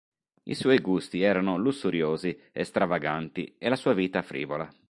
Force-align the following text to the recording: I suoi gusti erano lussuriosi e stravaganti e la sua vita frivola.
I 0.45 0.55
suoi 0.55 0.79
gusti 0.81 1.21
erano 1.21 1.59
lussuriosi 1.59 2.35
e 2.51 2.63
stravaganti 2.63 3.55
e 3.59 3.69
la 3.69 3.75
sua 3.75 3.93
vita 3.93 4.23
frivola. 4.23 4.67